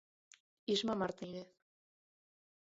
[0.75, 1.49] Isma Martínez.